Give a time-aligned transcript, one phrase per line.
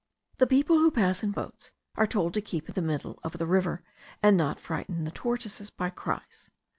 [0.39, 3.45] The people who pass in boats are told to keep in the middle of the
[3.45, 3.83] river,
[4.23, 6.49] and not frighten the tortoises by cries.